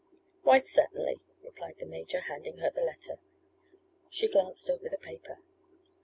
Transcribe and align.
"Why, 0.41 0.57
certainly," 0.57 1.19
replied 1.43 1.75
the 1.79 1.85
major, 1.85 2.21
handing 2.21 2.57
her 2.57 2.71
the 2.71 2.81
letter. 2.81 3.19
She 4.09 4.27
glanced 4.31 4.67
over 4.67 4.89
the 4.89 4.97
paper. 4.97 5.37